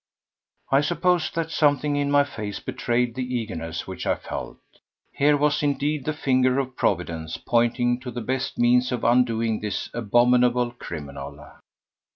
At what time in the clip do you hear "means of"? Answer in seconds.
8.57-9.03